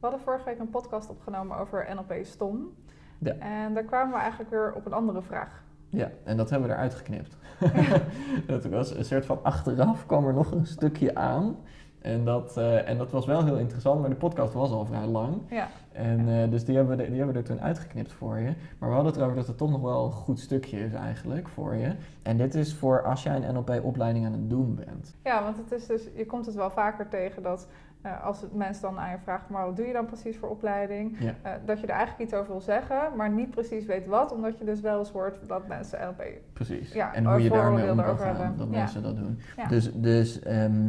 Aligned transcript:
We 0.00 0.06
hadden 0.06 0.20
vorige 0.20 0.44
week 0.44 0.58
een 0.58 0.70
podcast 0.70 1.10
opgenomen 1.10 1.56
over 1.56 1.86
NLP 1.94 2.14
stom. 2.22 2.74
Ja. 3.18 3.32
En 3.32 3.74
daar 3.74 3.84
kwamen 3.84 4.12
we 4.12 4.20
eigenlijk 4.20 4.50
weer 4.50 4.72
op 4.74 4.86
een 4.86 4.92
andere 4.92 5.22
vraag. 5.22 5.62
Ja, 5.88 6.10
en 6.24 6.36
dat 6.36 6.50
hebben 6.50 6.68
we 6.68 6.74
eruit 6.74 6.94
geknipt. 6.94 7.36
dat 8.46 8.64
was 8.64 8.94
een 8.94 9.04
soort 9.04 9.26
van 9.26 9.38
achteraf 9.42 10.06
kwam 10.06 10.26
er 10.26 10.34
nog 10.34 10.50
een 10.50 10.66
stukje 10.66 11.14
aan. 11.14 11.56
En 11.98 12.24
dat, 12.24 12.56
eh, 12.56 12.88
en 12.88 12.98
dat 12.98 13.10
was 13.10 13.26
wel 13.26 13.44
heel 13.44 13.56
interessant, 13.56 14.00
maar 14.00 14.10
de 14.10 14.16
podcast 14.16 14.52
was 14.52 14.70
al 14.70 14.84
vrij 14.84 15.06
lang. 15.06 15.36
Ja, 15.50 15.68
En 15.92 16.28
eh, 16.28 16.50
dus 16.50 16.64
die 16.64 16.76
hebben, 16.76 16.96
we, 16.96 17.02
die 17.08 17.16
hebben 17.16 17.34
we 17.34 17.40
er 17.40 17.46
toen 17.46 17.60
uitgeknipt 17.60 18.12
voor 18.12 18.38
je. 18.38 18.52
Maar 18.78 18.88
we 18.88 18.94
hadden 18.94 19.12
het 19.12 19.16
erover 19.16 19.36
dat 19.36 19.46
het 19.46 19.56
toch 19.56 19.70
nog 19.70 19.80
wel 19.80 20.04
een 20.04 20.12
goed 20.12 20.40
stukje 20.40 20.84
is 20.84 20.92
eigenlijk 20.92 21.48
voor 21.48 21.74
je. 21.74 21.92
En 22.22 22.36
dit 22.36 22.54
is 22.54 22.74
voor 22.74 23.02
als 23.02 23.22
jij 23.22 23.36
een 23.36 23.54
NLP-opleiding 23.54 24.26
aan 24.26 24.32
het 24.32 24.50
doen 24.50 24.74
bent. 24.74 25.16
ja 25.24 25.42
want 25.42 25.56
het 25.56 25.72
is 25.72 25.86
dus, 25.86 26.08
je 26.16 26.26
komt 26.26 26.46
het 26.46 26.54
wel 26.54 26.70
vaker 26.70 27.08
tegen 27.08 27.42
dat 27.42 27.68
eh, 28.02 28.24
als 28.24 28.40
het 28.40 28.54
mensen 28.54 28.82
dan 28.82 28.98
aan 28.98 29.10
je 29.10 29.18
vragen, 29.22 29.52
maar 29.52 29.66
wat 29.66 29.76
doe 29.76 29.86
je 29.86 29.92
dan 29.92 30.06
precies 30.06 30.36
voor 30.36 30.48
opleiding? 30.48 31.16
Ja. 31.18 31.34
Eh, 31.42 31.52
dat 31.64 31.80
je 31.80 31.86
er 31.86 31.92
eigenlijk 31.92 32.22
iets 32.22 32.34
over 32.34 32.50
wil 32.50 32.60
zeggen, 32.60 33.16
maar 33.16 33.30
niet 33.30 33.50
precies 33.50 33.86
weet 33.86 34.06
wat, 34.06 34.32
omdat 34.32 34.58
je 34.58 34.64
dus 34.64 34.80
wel 34.80 34.98
eens 34.98 35.10
hoort 35.10 35.38
dat 35.48 35.68
mensen 35.68 35.98
NLP. 36.00 36.22
Precies. 36.52 36.92
Ja, 36.92 37.14
en 37.14 37.26
hoe 37.26 37.42
je 37.42 37.50
daarmee 37.50 37.90
om 37.90 37.96
kan 37.96 38.04
over 38.04 38.26
gaan, 38.26 38.36
hebben. 38.36 38.56
dat 38.56 38.68
Ja. 38.70 38.78
mensen 38.78 39.02
dat 39.02 39.16
doen. 39.16 39.38
Dus, 39.68 39.92
dus 39.94 40.40
ehm, 40.40 40.88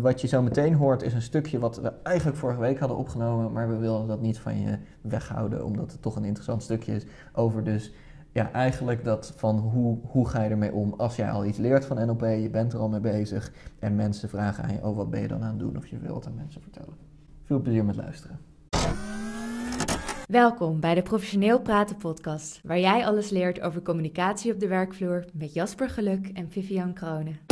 wat 0.00 0.20
je 0.20 0.26
zo 0.26 0.42
meteen 0.42 0.74
hoort 0.74 1.02
is 1.02 1.14
een 1.14 1.22
stukje 1.22 1.58
wat 1.58 1.76
we 1.80 1.92
eigenlijk 2.02 2.38
vorige 2.38 2.60
week 2.60 2.78
hadden 2.78 2.96
opgenomen, 2.98 3.52
maar 3.52 3.68
we 3.68 3.76
wilden 3.76 4.06
dat 4.06 4.20
niet 4.20 4.38
van 4.38 4.60
je 4.60 4.78
weghouden, 5.00 5.64
omdat 5.64 5.92
het 5.92 6.02
toch 6.02 6.16
een 6.16 6.24
interessant 6.24 6.62
stukje 6.62 6.94
is 6.94 7.06
over 7.32 7.64
dus 7.64 7.94
ja, 8.36 8.52
eigenlijk 8.52 9.04
dat 9.04 9.32
van 9.36 9.58
hoe, 9.58 9.98
hoe 10.02 10.28
ga 10.28 10.42
je 10.42 10.50
ermee 10.50 10.72
om 10.72 10.94
als 10.96 11.16
jij 11.16 11.30
al 11.30 11.44
iets 11.44 11.58
leert 11.58 11.84
van 11.84 12.06
NLP, 12.06 12.20
je 12.20 12.48
bent 12.50 12.72
er 12.72 12.78
al 12.78 12.88
mee 12.88 13.00
bezig 13.00 13.52
en 13.78 13.94
mensen 13.94 14.28
vragen 14.28 14.64
aan 14.64 14.72
je, 14.72 14.82
oh 14.82 14.96
wat 14.96 15.10
ben 15.10 15.20
je 15.20 15.28
dan 15.28 15.42
aan 15.42 15.48
het 15.48 15.58
doen 15.58 15.76
of 15.76 15.86
je 15.86 15.98
wilt 15.98 16.26
aan 16.26 16.34
mensen 16.34 16.62
vertellen. 16.62 16.94
Veel 17.44 17.60
plezier 17.60 17.84
met 17.84 17.96
luisteren. 17.96 18.38
Welkom 20.26 20.80
bij 20.80 20.94
de 20.94 21.02
Professioneel 21.02 21.60
Praten 21.60 21.96
podcast, 21.96 22.60
waar 22.64 22.78
jij 22.78 23.06
alles 23.06 23.30
leert 23.30 23.60
over 23.60 23.82
communicatie 23.82 24.52
op 24.52 24.60
de 24.60 24.68
werkvloer 24.68 25.24
met 25.32 25.54
Jasper 25.54 25.90
Geluk 25.90 26.28
en 26.28 26.50
Vivian 26.50 26.92
Kronen. 26.92 27.45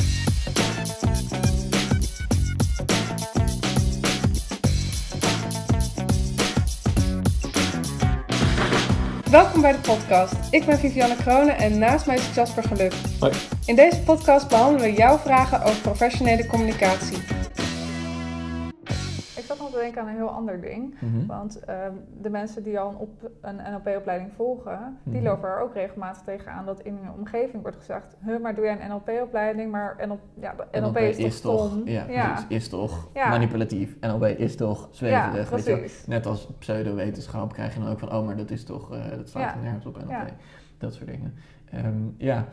Welkom 9.34 9.60
bij 9.60 9.72
de 9.72 9.78
podcast. 9.78 10.34
Ik 10.50 10.64
ben 10.64 10.78
Vivianne 10.78 11.16
Kronen 11.16 11.56
en 11.56 11.78
naast 11.78 12.06
mij 12.06 12.16
is 12.16 12.34
Jasper 12.34 12.62
Geluk. 12.62 12.92
Hoi. 13.20 13.32
In 13.66 13.76
deze 13.76 14.00
podcast 14.00 14.48
behandelen 14.48 14.91
we 14.91 14.96
jouw 14.96 15.18
vragen 15.18 15.62
over 15.62 15.80
professionele 15.80 16.46
communicatie. 16.46 17.18
Te 19.70 19.76
denken 19.78 20.00
aan 20.02 20.08
een 20.08 20.14
heel 20.14 20.28
ander 20.30 20.60
ding. 20.60 20.94
Mhm. 21.00 21.26
Want 21.26 21.64
ehm, 21.64 21.92
de 22.20 22.30
mensen 22.30 22.62
die 22.62 22.78
al 22.80 22.88
een, 22.90 22.96
op, 22.96 23.30
een 23.40 23.56
NLP-opleiding 23.56 24.32
volgen, 24.36 24.98
die 25.02 25.14
Mhm. 25.20 25.24
lopen 25.28 25.48
er 25.48 25.60
ook 25.60 25.74
regelmatig 25.74 26.22
tegenaan 26.22 26.66
dat 26.66 26.80
in 26.80 26.96
hun 27.02 27.12
omgeving 27.18 27.62
wordt 27.62 27.76
gezegd: 27.76 28.16
Huh, 28.24 28.40
maar 28.40 28.54
doe 28.54 28.64
jij 28.64 28.80
een 28.80 28.88
NLP-opleiding? 28.90 29.70
Maar 29.70 29.96
NLP, 30.06 30.20
ja, 30.40 30.54
de 30.70 30.80
NLP, 30.80 30.96
is, 30.98 31.40
toch 31.40 31.78
ja, 31.84 32.04
ja. 32.08 32.44
is 32.48 32.68
toch 32.68 33.08
Ja. 33.14 33.28
manipulatief. 33.28 33.96
NLP 34.00 34.24
is 34.24 34.56
toch 34.56 34.88
Ja, 34.90 34.94
zweverig. 34.96 35.50
weet 35.50 35.64
je. 35.64 35.90
Net 36.06 36.26
als 36.26 36.48
pseudowetenschap 36.58 37.52
krijg 37.52 37.74
je 37.74 37.80
dan 37.80 37.88
ook 37.88 37.98
van, 37.98 38.12
oh, 38.12 38.26
maar 38.26 38.36
dat 38.36 38.50
is 38.50 38.64
toch, 38.64 38.92
eh, 38.94 39.10
dat 39.16 39.28
staat 39.28 39.42
Ja. 39.42 39.54
er 39.54 39.62
nergens 39.62 39.86
op 39.86 39.96
NLP. 39.96 40.08
Ja. 40.10 40.26
Dat 40.78 40.94
soort 40.94 41.06
dingen. 41.10 41.34
Ehm, 41.70 42.02
ja, 42.16 42.44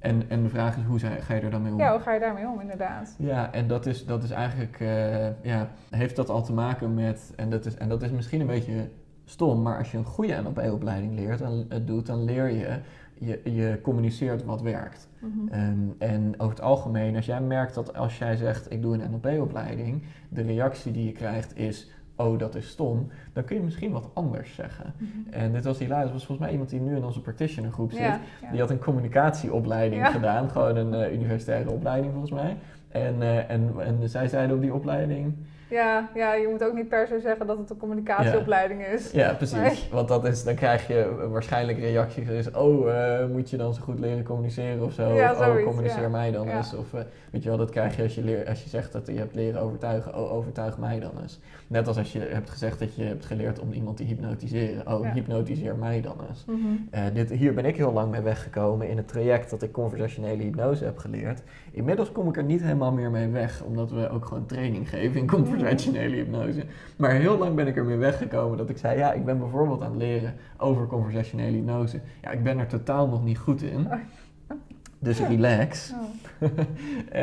en, 0.00 0.22
en 0.28 0.42
de 0.42 0.48
vraag 0.48 0.76
is, 0.76 0.82
hoe 0.84 0.98
ga 0.98 1.34
je 1.34 1.40
er 1.40 1.50
dan 1.50 1.62
mee 1.62 1.72
om? 1.72 1.78
Ja, 1.78 1.92
hoe 1.92 2.00
ga 2.00 2.12
je 2.12 2.20
daarmee 2.20 2.48
om, 2.48 2.60
inderdaad? 2.60 3.14
Ja, 3.18 3.52
en 3.52 3.68
dat 3.68 3.86
is, 3.86 4.06
dat 4.06 4.22
is 4.22 4.30
eigenlijk, 4.30 4.80
eh, 4.80 5.42
ja, 5.42 5.68
heeft 5.90 6.16
dat 6.16 6.28
al 6.28 6.42
te 6.42 6.52
maken 6.52 6.94
met, 6.94 7.32
en 7.36 7.50
dat, 7.50 7.66
is, 7.66 7.74
en 7.74 7.88
dat 7.88 8.02
is 8.02 8.10
misschien 8.10 8.40
een 8.40 8.46
beetje 8.46 8.88
stom, 9.24 9.62
maar 9.62 9.78
als 9.78 9.90
je 9.90 9.98
een 9.98 10.04
goede 10.04 10.42
NLP-opleiding 10.42 11.14
leert, 11.14 11.38
dan, 11.38 11.64
het 11.68 11.86
doet, 11.86 12.06
dan 12.06 12.24
leer 12.24 12.50
je, 12.50 12.78
je, 13.14 13.40
je 13.52 13.78
communiceert 13.82 14.44
wat 14.44 14.62
werkt. 14.62 15.08
Mhm. 15.18 15.48
Ehm, 15.50 15.78
en 15.98 16.34
over 16.38 16.54
het 16.54 16.64
algemeen, 16.64 17.16
als 17.16 17.26
jij 17.26 17.40
merkt 17.40 17.74
dat 17.74 17.96
als 17.96 18.18
jij 18.18 18.36
zegt 18.36 18.72
ik 18.72 18.82
doe 18.82 18.94
een 18.94 19.10
NLP-opleiding, 19.10 20.02
de 20.28 20.42
reactie 20.42 20.92
die 20.92 21.04
je 21.04 21.12
krijgt 21.12 21.56
is 21.56 21.90
oh 22.20 22.38
dat 22.38 22.54
is 22.54 22.68
stom, 22.68 23.08
dan 23.32 23.44
kun 23.44 23.56
je 23.56 23.62
misschien 23.62 23.92
wat 23.92 24.10
anders 24.12 24.54
zeggen. 24.54 24.94
Mhm. 24.96 25.08
En 25.30 25.52
dit 25.52 25.64
was 25.64 25.78
helaas, 25.78 26.02
was 26.12 26.26
volgens 26.26 26.38
mij 26.38 26.50
iemand 26.50 26.70
die 26.70 26.80
nu 26.80 26.96
in 26.96 27.04
onze 27.04 27.20
practitioner 27.20 27.70
groep 27.72 27.90
zit. 27.90 28.00
Ja, 28.00 28.20
ja. 28.42 28.50
Die 28.50 28.60
had 28.60 28.70
een 28.70 28.78
communicatieopleiding 28.78 30.02
Ja. 30.02 30.10
gedaan, 30.10 30.50
gewoon 30.50 30.76
een 30.76 30.94
eh, 30.94 31.12
universitaire 31.12 31.70
opleiding 31.70 32.12
volgens 32.12 32.32
mij. 32.32 32.56
En, 32.88 33.22
eh, 33.22 33.50
en, 33.50 33.72
en 33.78 34.08
zij 34.08 34.28
zeiden 34.28 34.56
op 34.56 34.62
die 34.62 34.74
opleiding, 34.74 35.34
Ja, 35.70 36.08
ja, 36.14 36.34
je 36.34 36.48
moet 36.48 36.64
ook 36.64 36.74
niet 36.74 36.88
per 36.88 37.06
se 37.06 37.20
zeggen 37.20 37.46
dat 37.46 37.58
het 37.58 37.70
een 37.70 37.76
communicatieopleiding 37.76 38.86
is. 38.86 39.10
ja 39.10 39.34
precies, 39.34 39.58
Nee. 39.58 39.78
want 39.92 40.08
dat 40.08 40.24
is, 40.24 40.44
dan 40.44 40.54
krijg 40.54 40.86
je 40.86 41.26
waarschijnlijk 41.30 41.78
reacties 41.78 42.28
is, 42.28 42.50
oh 42.50 42.90
eh, 42.90 43.26
moet 43.26 43.50
je 43.50 43.56
dan 43.56 43.74
zo 43.74 43.82
goed 43.82 43.98
leren 43.98 44.24
communiceren 44.24 44.84
of 44.84 44.92
zo, 44.92 45.14
Ja, 45.14 45.32
of 45.32 45.38
oh 45.40 45.64
communiceer 45.64 46.02
ja. 46.02 46.08
mij 46.08 46.30
dan 46.30 46.48
eens, 46.48 46.74
of 46.74 46.94
eh, 46.94 47.00
weet 47.30 47.42
je 47.42 47.48
wel, 47.48 47.58
dat 47.58 47.70
krijg 47.70 47.96
je 47.96 48.02
als 48.02 48.14
je, 48.14 48.22
leer, 48.24 48.48
als 48.48 48.62
je 48.62 48.68
zegt 48.68 48.92
dat 48.92 49.06
je 49.06 49.12
hebt 49.18 49.34
leren 49.34 49.60
overtuigen, 49.60 50.14
oh 50.14 50.32
overtuig 50.32 50.78
mij 50.78 51.00
dan 51.00 51.10
eens. 51.22 51.40
Net 51.66 51.88
als 51.88 51.98
als 51.98 52.12
je 52.12 52.18
hebt 52.20 52.50
gezegd 52.50 52.78
dat 52.78 52.94
je 52.94 53.02
hebt 53.04 53.24
geleerd 53.26 53.58
om 53.58 53.72
iemand 53.72 53.96
te 53.96 54.02
hypnotiseren, 54.04 54.86
oh 54.86 55.12
hypnotiseer 55.12 55.76
mij 55.76 56.00
dan 56.00 56.16
eens. 56.28 56.44
Mhm. 56.46 56.58
Eh, 56.90 57.02
dit, 57.14 57.30
hier 57.30 57.54
ben 57.54 57.64
ik 57.64 57.76
heel 57.76 57.92
lang 57.92 58.10
mee 58.10 58.20
weggekomen 58.20 58.88
in 58.88 58.96
het 58.96 59.08
traject 59.08 59.50
dat 59.50 59.62
ik 59.62 59.72
conversationele 59.72 60.42
hypnose 60.42 60.84
heb 60.84 60.98
geleerd. 60.98 61.42
Inmiddels 61.70 62.12
kom 62.12 62.28
ik 62.28 62.36
er 62.36 62.44
niet 62.44 62.62
helemaal 62.62 62.92
meer 62.92 63.10
mee 63.10 63.28
weg, 63.28 63.62
omdat 63.62 63.90
we 63.90 64.08
ook 64.10 64.24
gewoon 64.26 64.46
training 64.46 64.88
geven 64.88 65.20
in 65.20 65.26
conversationele 65.26 65.58
hypnose. 66.16 66.64
Maar 66.96 67.10
heel 67.10 67.38
lang 67.38 67.54
ben 67.54 67.66
ik 67.66 67.76
er 67.76 67.84
mee 67.84 67.96
weggekomen 67.96 68.58
dat 68.58 68.70
ik 68.70 68.78
zei, 68.78 68.98
ja, 68.98 69.12
ik 69.12 69.24
ben 69.24 69.38
bijvoorbeeld 69.38 69.82
aan 69.82 69.90
het 69.90 70.00
leren 70.00 70.34
over 70.56 70.86
conversationele 70.86 71.56
hypnose. 71.56 72.00
Ja, 72.22 72.30
ik 72.30 72.42
ben 72.42 72.58
er 72.58 72.66
totaal 72.66 73.08
nog 73.08 73.24
niet 73.24 73.38
goed 73.38 73.62
in. 73.62 73.88
Dus 75.02 75.20
relax. 75.20 75.92
Oh. 75.92 76.48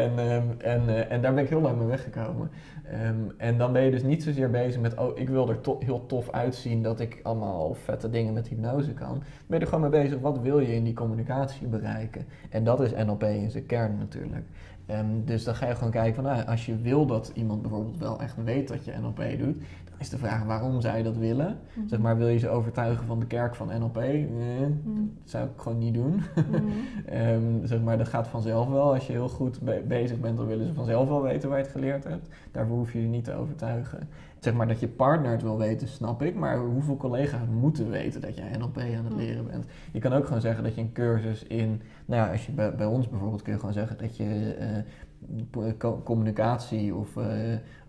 en, 0.03 0.19
ehm, 0.19 0.43
en, 0.57 0.89
eh, 0.89 1.11
en 1.11 1.21
daar 1.21 1.33
ben 1.33 1.43
ik 1.43 1.49
heel 1.49 1.61
lang 1.61 1.77
mee 1.77 1.87
weggekomen. 1.87 2.49
Ehm, 2.83 3.15
en 3.37 3.57
dan 3.57 3.73
ben 3.73 3.81
je 3.81 3.91
dus 3.91 4.03
niet 4.03 4.23
zozeer 4.23 4.49
bezig 4.49 4.81
met, 4.81 4.97
oh, 4.97 5.19
ik 5.19 5.29
wil 5.29 5.49
er 5.49 5.61
to- 5.61 5.79
heel 5.79 6.05
tof 6.05 6.31
uitzien 6.31 6.83
dat 6.83 6.99
ik 6.99 7.19
allemaal 7.23 7.73
vette 7.73 8.09
dingen 8.09 8.33
met 8.33 8.47
hypnose 8.47 8.93
kan. 8.93 9.09
Dan 9.09 9.23
ben 9.47 9.59
je 9.59 9.65
er 9.65 9.71
gewoon 9.71 9.89
mee 9.89 10.01
bezig, 10.01 10.19
wat 10.19 10.39
wil 10.39 10.59
je 10.59 10.75
in 10.75 10.83
die 10.83 10.93
communicatie 10.93 11.67
bereiken? 11.67 12.25
En 12.49 12.63
dat 12.63 12.81
is 12.81 12.91
NLP 12.91 13.23
in 13.23 13.51
zijn 13.51 13.65
kern 13.65 13.97
natuurlijk. 13.97 14.45
Ehm, 14.87 15.05
dus 15.25 15.43
dan 15.43 15.55
ga 15.55 15.67
je 15.67 15.75
gewoon 15.75 15.91
kijken 15.91 16.15
van, 16.15 16.23
nou, 16.23 16.45
als 16.45 16.65
je 16.65 16.75
wil 16.81 17.05
dat 17.05 17.31
iemand 17.33 17.61
bijvoorbeeld 17.61 17.97
wel 17.97 18.19
echt 18.21 18.43
weet 18.43 18.67
dat 18.67 18.85
je 18.85 18.93
NLP 19.01 19.17
doet, 19.37 19.57
dan 19.89 19.99
is 19.99 20.09
de 20.09 20.17
vraag, 20.17 20.43
waarom 20.43 20.81
je 20.81 21.03
dat 21.03 21.17
willen? 21.17 21.57
Mhm. 21.73 21.87
Zeg 21.87 21.99
maar, 21.99 22.17
wil 22.17 22.27
je 22.27 22.37
ze 22.37 22.49
overtuigen 22.49 23.05
van 23.05 23.19
de 23.19 23.25
kerk 23.25 23.55
van 23.55 23.67
NLP? 23.79 23.95
Nee, 23.95 24.59
Mhm. 24.59 25.01
dat 25.21 25.29
zou 25.29 25.45
ik 25.45 25.51
gewoon 25.61 25.77
niet 25.77 25.93
doen. 25.93 26.21
Mhm. 26.51 26.61
Ehm, 27.05 27.41
zeg 27.65 27.81
maar, 27.81 27.97
dat 27.97 28.07
gaat 28.07 28.27
vanzelf 28.27 28.67
wel. 28.67 28.93
Als 28.93 29.07
je 29.07 29.13
heel 29.13 29.29
goed 29.29 29.61
be- 29.61 29.83
bezig 29.87 30.19
bent, 30.19 30.37
dan 30.37 30.47
willen 30.47 30.65
ze 30.67 30.73
vanzelf 30.73 31.07
wel 31.09 31.21
weten 31.21 31.49
waar 31.49 31.57
je 31.57 31.63
het 31.63 31.73
geleerd 31.73 32.03
hebt. 32.03 32.27
Daarvoor 32.51 32.77
hoef 32.77 32.93
je 32.93 33.01
je 33.01 33.07
niet 33.07 33.23
te 33.23 33.33
overtuigen. 33.33 34.07
Zeg 34.39 34.53
maar 34.53 34.67
dat 34.67 34.79
je 34.79 34.87
partner 34.87 35.31
het 35.31 35.41
wil 35.41 35.57
weten, 35.57 35.87
snap 35.87 36.21
ik. 36.21 36.35
Maar 36.35 36.57
hoeveel 36.59 36.97
collega's 36.97 37.47
moeten 37.61 37.89
weten 37.89 38.21
dat 38.21 38.35
jij 38.37 38.57
NLP 38.57 38.77
aan 38.77 39.05
het 39.05 39.13
leren 39.15 39.47
bent? 39.47 39.65
Je 39.91 39.99
kan 39.99 40.13
ook 40.13 40.25
gewoon 40.25 40.41
zeggen 40.41 40.63
dat 40.63 40.75
je 40.75 40.81
een 40.81 40.91
cursus 40.91 41.43
in... 41.43 41.81
Nou 42.07 42.22
ja, 42.25 42.31
als 42.31 42.45
je 42.45 42.51
bij, 42.51 42.75
bij 42.75 42.85
ons 42.85 43.09
bijvoorbeeld 43.09 43.41
kun 43.41 43.53
je 43.53 43.59
gewoon 43.59 43.73
zeggen 43.73 43.97
dat 43.97 44.18
je... 44.18 44.53
eh, 44.59 44.84
co- 45.78 46.01
communicatie 46.03 46.95
of 46.95 47.18
eh, 47.18 47.25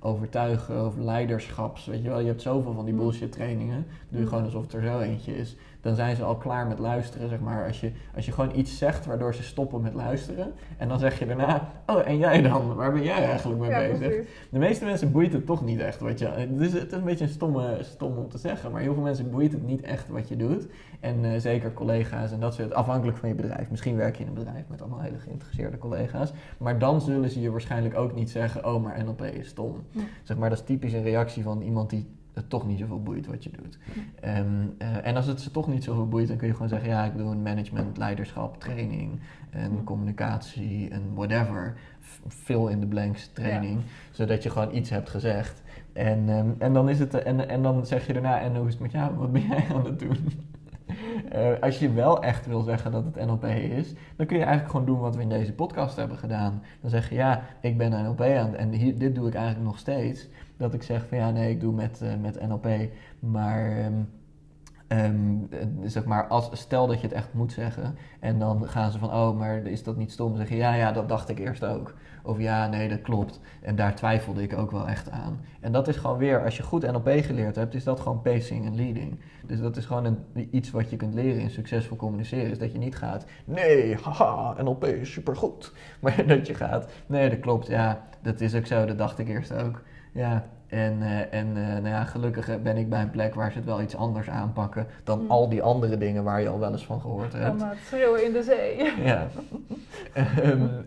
overtuigen 0.01 0.87
of 0.87 0.97
leiderschaps, 0.97 1.87
weet 1.87 2.03
je 2.03 2.09
wel. 2.09 2.21
Je 2.21 2.27
hebt 2.27 2.43
zoveel 2.43 2.73
van 2.73 2.85
die 2.85 2.95
Mm. 2.95 3.01
bullshit 3.01 3.33
trainingen. 3.33 3.87
Doe 4.09 4.19
je 4.19 4.25
Mm. 4.25 4.29
gewoon 4.29 4.45
alsof 4.45 4.63
het 4.63 4.73
er 4.73 4.83
zo 4.83 5.01
eentje 5.01 5.37
is 5.37 5.57
dan 5.89 5.97
zijn 5.97 6.17
ze 6.17 6.25
al 6.25 6.37
klaar 6.37 6.67
met 6.67 6.79
luisteren, 6.79 7.29
zeg 7.29 7.41
maar. 7.41 7.67
Als 7.67 7.81
je, 7.81 7.93
als 8.15 8.27
je 8.27 8.33
gewoon 8.33 8.57
iets 8.57 8.79
zegt 8.79 9.07
waardoor 9.07 9.35
ze 9.35 9.43
stoppen 9.43 9.81
met 9.81 9.95
luisteren. 9.95 10.53
En 10.77 10.89
dan 10.89 10.99
zeg 10.99 11.19
je 11.19 11.27
daarna, 11.27 11.71
oh, 11.87 12.09
en 12.09 12.19
jij 12.19 12.43
dan? 12.43 12.75
Waar 12.75 12.93
ben 12.93 13.03
jij 13.03 13.25
eigenlijk 13.25 13.61
mee 13.61 13.71
Ja, 13.71 13.79
bezig? 13.79 13.99
precies. 13.99 14.27
De 14.51 14.59
meeste 14.59 14.85
mensen 14.85 15.13
boeit 15.13 15.33
het 15.33 15.47
toch 15.47 15.65
niet 15.65 15.81
echt 15.81 16.01
wat 16.01 16.19
je... 16.19 16.27
Het 16.27 16.61
is, 16.61 16.73
het 16.73 16.93
is 16.93 16.99
een 16.99 17.05
beetje 17.05 17.25
een 17.25 17.31
stomme, 17.31 17.79
stom 17.81 18.17
om 18.17 18.29
te 18.29 18.39
zeggen, 18.39 18.73
maar 18.73 18.81
heel 18.81 18.95
veel 18.95 19.03
mensen 19.03 19.31
boeit 19.31 19.53
het 19.53 19.67
niet 19.67 19.83
echt 19.83 20.09
wat 20.09 20.29
je 20.29 20.37
doet. 20.37 20.67
En 21.01 21.25
eh, 21.25 21.41
zeker 21.41 21.73
collega's 21.73 22.33
en 22.33 22.41
dat 22.41 22.55
soort, 22.55 22.75
afhankelijk 22.75 23.19
van 23.19 23.29
je 23.29 23.35
bedrijf. 23.35 23.71
Misschien 23.71 23.97
werk 23.97 24.17
je 24.17 24.23
in 24.23 24.29
een 24.29 24.35
bedrijf 24.35 24.65
met 24.69 24.81
allemaal 24.81 25.01
hele 25.01 25.19
geïnteresseerde 25.19 25.79
collega's. 25.79 26.33
Maar 26.59 26.79
dan 26.79 27.01
zullen 27.01 27.31
ze 27.31 27.41
je 27.41 27.51
waarschijnlijk 27.51 27.97
ook 27.97 28.15
niet 28.15 28.31
zeggen, 28.31 28.67
oh, 28.67 28.83
maar 28.83 29.05
NLP 29.05 29.23
is 29.23 29.49
stom. 29.49 29.85
Ja. 29.91 30.01
Zeg 30.23 30.37
maar, 30.37 30.49
dat 30.49 30.59
is 30.59 30.65
typisch 30.65 30.93
een 30.93 31.03
reactie 31.03 31.43
van 31.43 31.61
iemand 31.61 31.91
die 31.91 32.18
het 32.39 32.51
toch 32.51 32.67
niet 32.67 32.79
zoveel 32.79 33.03
boeit 33.03 33.27
wat 33.27 33.45
je 33.45 33.51
doet. 33.63 33.79
Ehm, 34.21 34.47
eh, 34.79 35.07
en 35.07 35.17
als 35.17 35.27
het 35.27 35.41
ze 35.41 35.51
toch 35.51 35.69
niet 35.69 35.85
zoveel 35.85 36.09
boeit, 36.09 36.29
dan 36.29 36.37
kun 36.37 36.47
je 36.47 36.53
gewoon 36.53 36.69
zeggen: 36.69 36.89
ja, 36.89 37.05
ik 37.05 37.17
doe 37.17 37.31
een 37.31 37.43
management, 37.43 37.97
leiderschap, 37.97 38.61
training, 38.61 39.21
en 39.51 39.73
Ja. 39.75 39.83
communicatie 39.85 40.89
en 40.91 41.03
whatever. 41.15 41.77
Fill 42.29 42.69
in 42.71 42.81
the 42.81 42.87
blanks 42.87 43.29
training, 43.33 43.81
zodat 44.11 44.43
je 44.43 44.51
gewoon 44.51 44.75
iets 44.75 44.91
hebt 44.91 45.09
gezegd. 45.11 45.63
En, 45.93 46.29
ehm, 46.29 46.49
en, 46.59 46.73
dan 46.73 46.89
is 46.89 46.99
het, 46.99 47.15
en, 47.15 47.49
en 47.49 47.63
dan 47.63 47.87
zeg 47.87 48.07
je 48.07 48.13
daarna: 48.13 48.41
en 48.41 48.57
hoe 48.57 48.67
is 48.67 48.73
het 48.73 48.83
met 48.83 48.93
jou? 48.93 49.15
Wat 49.17 49.33
ben 49.33 49.43
jij 49.43 49.65
aan 49.75 49.85
het 49.85 49.99
doen? 49.99 50.17
Eh, 51.31 51.61
als 51.61 51.79
je 51.79 51.93
wel 51.93 52.23
echt 52.23 52.47
wil 52.47 52.63
zeggen 52.63 52.93
dat 52.93 53.05
het 53.05 53.27
NLP 53.27 53.45
is, 53.45 53.95
dan 54.17 54.27
kun 54.27 54.37
je 54.37 54.43
eigenlijk 54.43 54.71
gewoon 54.71 54.87
doen 54.87 54.99
wat 54.99 55.17
we 55.17 55.23
in 55.23 55.29
deze 55.29 55.53
podcast 55.53 55.97
hebben 55.97 56.17
gedaan. 56.17 56.63
Dan 56.81 56.91
zeg 56.91 57.09
je, 57.09 57.15
ja, 57.15 57.43
ik 57.61 57.79
ben 57.79 58.03
NLP 58.05 58.21
aan 58.21 58.55
en 58.55 58.71
dit 58.71 59.15
doe 59.15 59.29
ik 59.29 59.35
eigenlijk 59.35 59.67
nog 59.67 59.79
steeds. 59.79 60.29
dat 60.57 60.75
ik 60.75 60.83
zeg 60.83 61.07
van 61.09 61.19
ja, 61.19 61.31
nee, 61.31 61.51
ik 61.51 61.61
doe 61.61 61.73
met, 61.73 62.03
met 62.21 62.49
NLP, 62.49 62.69
maar... 63.19 63.79
Ehm, 63.79 63.93
ehm, 64.89 65.37
zeg 65.83 66.05
maar, 66.05 66.27
als, 66.27 66.51
stel 66.53 66.87
dat 66.87 67.01
je 67.01 67.07
het 67.07 67.17
echt 67.17 67.35
moet 67.35 67.53
zeggen. 67.53 67.97
En 68.21 68.39
dan 68.39 68.69
gaan 68.69 68.93
ze 68.93 68.99
van, 68.99 69.13
oh, 69.13 69.39
maar 69.39 69.57
is 69.57 69.83
dat 69.83 69.97
niet 69.97 70.13
stom? 70.13 70.37
Zeggen, 70.37 70.57
ja, 70.57 70.75
ja, 70.75 70.93
dat 70.93 71.09
dacht 71.09 71.29
ik 71.29 71.39
eerst 71.39 71.65
ook. 71.65 71.95
Of 72.23 72.39
ja, 72.39 72.67
nee, 72.69 72.89
dat 72.89 73.01
klopt. 73.01 73.41
En 73.63 73.77
daar 73.77 73.95
twijfelde 73.95 74.43
ik 74.43 74.59
ook 74.59 74.71
wel 74.71 74.89
echt 74.89 75.11
aan. 75.11 75.41
En 75.61 75.73
dat 75.73 75.89
is 75.89 75.97
gewoon 75.97 76.19
weer, 76.19 76.45
als 76.45 76.57
je 76.57 76.63
goed 76.63 76.93
NLP 76.93 77.09
geleerd 77.09 77.57
hebt, 77.57 77.75
is 77.75 77.85
dat 77.85 78.01
gewoon 78.01 78.23
pacing 78.23 78.67
en 78.67 78.77
leading. 78.77 79.21
Dus 79.47 79.61
dat 79.61 79.77
is 79.77 79.85
gewoon 79.87 80.05
een, 80.05 80.49
iets 80.51 80.71
wat 80.71 80.91
je 80.91 80.97
kunt 80.97 81.15
leren 81.15 81.41
in 81.41 81.51
succesvol 81.51 81.97
communiceren. 81.97 82.51
Is 82.51 82.59
dat 82.59 82.73
je 82.73 82.79
niet 82.79 82.97
gaat, 82.97 83.27
nee, 83.45 83.97
haha, 84.03 84.63
NLP 84.63 84.85
is 84.85 85.13
supergoed. 85.13 85.73
Maar 86.01 86.27
dat 86.27 86.47
je 86.47 86.55
gaat, 86.55 86.93
nee, 87.07 87.31
dat 87.31 87.41
klopt, 87.41 87.67
ja, 87.67 88.07
dat 88.23 88.41
is 88.41 88.55
ook 88.55 88.67
zo, 88.67 88.85
dat 88.85 88.99
dacht 88.99 89.19
ik 89.19 89.29
eerst 89.29 89.53
ook. 89.53 89.83
Ja, 90.13 90.45
en, 90.69 90.99
uh, 91.01 91.35
en 91.35 91.47
uh, 91.57 91.67
nou 91.67 91.89
ja, 91.89 92.05
gelukkig 92.05 92.63
ben 92.63 92.77
ik 92.77 92.89
bij 92.89 93.03
een 93.03 93.11
plek 93.11 93.35
waar 93.35 93.51
ze 93.51 93.57
het 93.57 93.67
wel 93.67 93.83
iets 93.83 93.97
anders 93.97 94.31
aanpakken 94.31 94.87
dan 95.05 95.23
mm. 95.23 95.31
al 95.31 95.49
die 95.49 95.63
andere 95.63 95.99
dingen 95.99 96.25
waar 96.25 96.41
je 96.41 96.49
al 96.49 96.59
wel 96.59 96.73
eens 96.73 96.87
van 96.87 97.01
gehoord 97.01 97.33
hebt. 97.33 97.61
Ja, 97.61 97.69
het 97.69 97.79
schreeuwen 97.87 98.25
in 98.25 98.33
de 98.33 98.43
zee. 98.43 98.93
Ja. 99.05 99.27
um, 100.43 100.71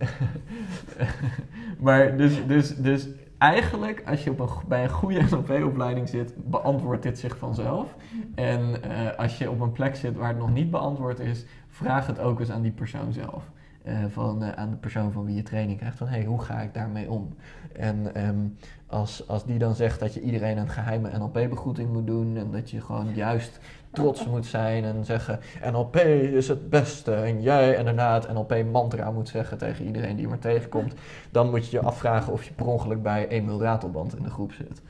maar 1.85 2.17
dus, 2.17 2.45
dus, 2.47 2.75
dus 2.75 3.07
eigenlijk, 3.37 4.03
als 4.05 4.23
je 4.23 4.29
op 4.29 4.39
een, 4.39 4.49
bij 4.67 4.83
een 4.83 4.89
goede 4.89 5.21
NLP-opleiding 5.31 6.09
zit, 6.09 6.33
beantwoordt 6.37 7.03
dit 7.03 7.19
zich 7.19 7.37
vanzelf. 7.37 7.95
En 8.35 8.61
uh, 8.61 9.17
als 9.17 9.37
je 9.37 9.49
op 9.49 9.59
een 9.59 9.71
plek 9.71 9.95
zit 9.95 10.15
waar 10.15 10.27
het 10.27 10.37
nog 10.37 10.53
niet 10.53 10.71
beantwoord 10.71 11.19
is, 11.19 11.45
vraag 11.67 12.07
het 12.07 12.19
ook 12.19 12.39
eens 12.39 12.51
aan 12.51 12.61
die 12.61 12.71
persoon 12.71 13.13
zelf. 13.13 13.43
Uh, 13.85 14.05
van, 14.09 14.43
uh, 14.43 14.51
aan 14.51 14.69
de 14.69 14.75
persoon 14.75 15.11
van 15.11 15.25
wie 15.25 15.35
je 15.35 15.43
training 15.43 15.77
krijgt. 15.77 15.97
Van 15.97 16.07
hé, 16.07 16.17
hey, 16.17 16.25
hoe 16.25 16.41
ga 16.41 16.59
ik 16.59 16.73
daarmee 16.73 17.09
om? 17.09 17.35
En 17.73 18.27
um, 18.27 18.57
als, 18.87 19.27
als 19.27 19.45
die 19.45 19.57
dan 19.57 19.75
zegt 19.75 19.99
dat 19.99 20.13
je 20.13 20.21
iedereen 20.21 20.57
een 20.57 20.69
geheime 20.69 21.17
NLP-begroeting 21.17 21.93
moet 21.93 22.07
doen 22.07 22.37
en 22.37 22.51
dat 22.51 22.69
je 22.69 22.81
gewoon 22.81 23.13
juist 23.13 23.59
trots 23.91 24.25
moet 24.25 24.45
zijn 24.45 24.83
en 24.83 25.05
zeggen 25.05 25.39
NLP 25.71 25.95
is 25.95 26.47
het 26.47 26.69
beste 26.69 27.13
en 27.13 27.41
jij 27.41 27.75
en 27.75 27.85
daarna 27.85 28.13
het 28.13 28.33
NLP-mantra 28.33 29.11
moet 29.11 29.29
zeggen 29.29 29.57
tegen 29.57 29.85
iedereen 29.85 30.13
die 30.13 30.21
je 30.21 30.27
maar 30.27 30.39
tegenkomt, 30.39 30.93
dan 31.31 31.49
moet 31.49 31.69
je 31.69 31.77
je 31.77 31.85
afvragen 31.85 32.33
of 32.33 32.43
je 32.43 32.53
per 32.53 32.67
ongeluk 32.67 33.03
bij 33.03 33.27
Emil 33.27 33.61
Ratelband 33.61 34.15
in 34.15 34.23
de 34.23 34.29
groep 34.29 34.51
zit. 34.51 34.81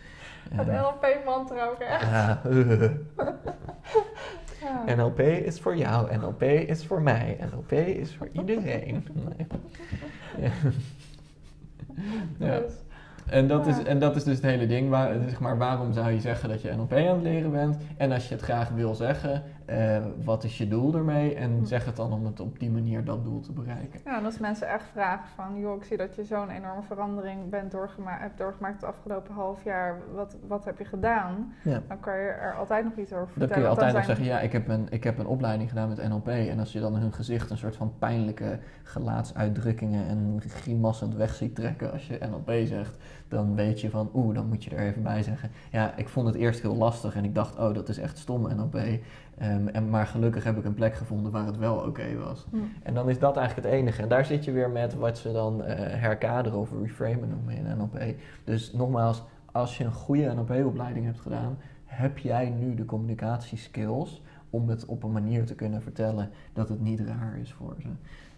Het 0.49 0.67
NLP-mantra 0.67 1.65
ook 1.65 1.79
echt. 1.79 2.01
Ja. 2.01 2.41
NLP 4.95 5.19
is 5.19 5.59
voor 5.59 5.77
jou, 5.77 6.17
NLP 6.17 6.41
is 6.41 6.85
voor 6.85 7.01
mij, 7.01 7.37
NLP 7.51 7.71
is 7.71 8.15
voor 8.15 8.29
iedereen. 8.31 9.07
Ja. 12.37 12.59
Dus 12.59 12.73
en 13.31 13.47
dat, 13.47 13.67
is, 13.67 13.83
en 13.83 13.99
dat 13.99 14.15
is 14.15 14.23
dus 14.23 14.35
het 14.35 14.45
hele 14.45 14.67
ding. 14.67 14.89
Waar, 14.89 15.13
zeg 15.29 15.39
maar, 15.39 15.57
waarom 15.57 15.93
zou 15.93 16.11
je 16.11 16.19
zeggen 16.19 16.49
dat 16.49 16.61
je 16.61 16.71
NLP 16.71 16.93
aan 16.93 17.05
het 17.05 17.21
leren 17.21 17.51
bent? 17.51 17.77
En 17.97 18.11
als 18.11 18.27
je 18.27 18.35
het 18.35 18.43
graag 18.43 18.69
wil 18.69 18.95
zeggen, 18.95 19.43
uh, 19.71 19.97
wat 20.23 20.43
is 20.43 20.57
je 20.57 20.67
doel 20.67 20.95
ermee? 20.95 21.35
En 21.35 21.57
hm. 21.57 21.65
zeg 21.65 21.85
het 21.85 21.95
dan 21.95 22.13
om 22.13 22.25
het 22.25 22.39
op 22.39 22.59
die 22.59 22.71
manier 22.71 23.03
dat 23.03 23.23
doel 23.23 23.39
te 23.39 23.51
bereiken. 23.51 23.99
Ja, 24.05 24.17
en 24.17 24.25
als 24.25 24.39
mensen 24.39 24.67
echt 24.67 24.85
vragen 24.91 25.29
van... 25.35 25.59
joh, 25.59 25.75
ik 25.75 25.83
zie 25.83 25.97
dat 25.97 26.15
je 26.15 26.23
zo'n 26.23 26.49
enorme 26.49 26.81
verandering 26.81 27.49
bent 27.49 27.71
doorgema 27.71 28.17
hebt 28.19 28.37
doorgemaakt 28.37 28.81
het 28.81 28.89
afgelopen 28.89 29.33
half 29.33 29.63
jaar. 29.63 29.97
Wat, 30.13 30.35
wat 30.47 30.65
heb 30.65 30.77
je 30.77 30.85
gedaan? 30.85 31.53
Ja. 31.63 31.81
Dan 31.87 31.99
kan 31.99 32.13
je 32.13 32.27
er 32.27 32.55
altijd 32.55 32.83
nog 32.83 32.95
iets 32.95 33.13
over 33.13 33.27
vertellen. 33.27 33.47
Dan 33.47 33.57
kun 33.57 33.61
je 33.61 33.67
altijd 33.67 33.93
nog 33.93 34.05
zeggen, 34.05 34.25
ja, 34.25 34.39
ik 34.39 34.51
heb, 34.51 34.67
een, 34.67 34.87
ik 34.89 35.03
heb 35.03 35.17
een 35.17 35.27
opleiding 35.27 35.69
gedaan 35.69 35.89
met 35.89 36.09
NLP. 36.09 36.27
En 36.27 36.59
als 36.59 36.71
je 36.71 36.79
dan 36.79 36.95
hun 36.95 37.13
gezicht 37.13 37.49
een 37.49 37.57
soort 37.57 37.75
van 37.75 37.93
pijnlijke 37.99 38.59
gelaatsuitdrukkingen... 38.83 40.07
en 40.07 40.41
grimassend 40.47 41.15
weg 41.15 41.33
ziet 41.33 41.55
trekken 41.55 41.91
als 41.91 42.07
je 42.07 42.19
NLP 42.29 42.51
zegt... 42.65 42.97
dan 43.27 43.55
weet 43.55 43.81
je 43.81 43.89
van, 43.89 44.09
oeh, 44.13 44.35
dan 44.35 44.47
moet 44.47 44.63
je 44.63 44.69
er 44.75 44.79
even 44.79 45.03
bij 45.03 45.23
zeggen... 45.23 45.51
ja, 45.71 45.95
ik 45.95 46.09
vond 46.09 46.27
het 46.27 46.35
eerst 46.35 46.61
heel 46.61 46.75
lastig 46.75 47.15
en 47.15 47.23
ik 47.23 47.35
dacht, 47.35 47.59
oh, 47.59 47.73
dat 47.73 47.89
is 47.89 47.97
echt 47.97 48.17
stom 48.17 48.41
NLP... 48.55 48.77
Um, 49.43 49.67
en, 49.67 49.89
maar 49.89 50.07
gelukkig 50.07 50.43
heb 50.43 50.57
ik 50.57 50.65
een 50.65 50.73
plek 50.73 50.95
gevonden 50.95 51.31
waar 51.31 51.45
het 51.45 51.57
wel 51.57 51.75
oké 51.75 52.17
was. 52.17 52.45
En 52.83 52.93
dan 52.93 53.09
is 53.09 53.19
dat 53.19 53.37
eigenlijk 53.37 53.67
het 53.67 53.77
enige. 53.77 54.01
En 54.01 54.07
daar 54.07 54.25
zit 54.25 54.45
je 54.45 54.51
weer 54.51 54.69
met 54.69 54.95
wat 54.95 55.17
ze 55.17 55.31
dan 55.31 55.61
uh, 55.61 55.65
herkaderen 55.75 56.59
of 56.59 56.69
reframen 56.81 57.29
noemen 57.29 57.55
in 57.55 57.77
NLP. 57.77 58.15
Dus 58.43 58.73
nogmaals, 58.73 59.23
als 59.51 59.77
je 59.77 59.83
een 59.83 59.91
goede 59.91 60.33
NLP-opleiding 60.33 61.05
hebt 61.05 61.19
gedaan, 61.19 61.57
heb 61.85 62.17
jij 62.17 62.49
nu 62.49 62.75
de 62.75 62.85
communicatieskills 62.85 64.21
om 64.51 64.69
het 64.69 64.85
op 64.85 65.03
een 65.03 65.11
manier 65.11 65.45
te 65.45 65.55
kunnen 65.55 65.81
vertellen 65.81 66.29
dat 66.53 66.69
het 66.69 66.81
niet 66.81 66.99
raar 66.99 67.39
is 67.39 67.53
voor 67.53 67.75
ze. 67.79 67.87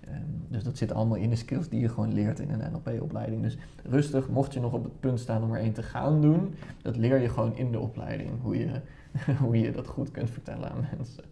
Um, 0.10 0.46
dus 0.48 0.64
dat 0.64 0.78
zit 0.78 0.92
allemaal 0.92 1.18
in 1.18 1.30
de 1.30 1.36
skills 1.36 1.70
die 1.70 1.80
je 1.80 1.90
gewoon 1.90 2.14
leert 2.14 2.40
in 2.40 2.50
een 2.50 2.72
NLP-opleiding. 2.72 3.42
Dus 3.42 3.58
rustig, 3.84 4.30
mocht 4.30 4.54
je 4.54 4.60
nog 4.60 4.74
op 4.74 4.84
het 4.84 5.00
punt 5.00 5.20
staan 5.20 5.44
om 5.44 5.54
er 5.54 5.60
één 5.60 5.74
te 5.74 5.84
gaan 5.84 6.22
doen, 6.22 6.54
dat 6.82 6.98
leer 6.98 7.22
je 7.22 7.30
gewoon 7.30 7.56
in 7.56 7.72
de 7.72 7.80
opleiding. 7.80 8.30
Hoe 8.42 8.58
je 8.58 8.82
hoe 9.44 9.60
je 9.60 9.72
dat 9.72 9.88
goed 9.88 10.12
kunt 10.12 10.30
vertellen 10.30 10.72
aan 10.72 10.88
mensen. 10.98 11.24